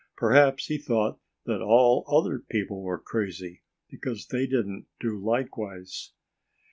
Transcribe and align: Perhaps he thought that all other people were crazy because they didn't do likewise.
Perhaps 0.17 0.65
he 0.65 0.79
thought 0.79 1.19
that 1.45 1.61
all 1.61 2.03
other 2.11 2.39
people 2.39 2.81
were 2.81 2.97
crazy 2.97 3.61
because 3.87 4.25
they 4.31 4.47
didn't 4.47 4.87
do 4.99 5.19
likewise. 5.23 6.13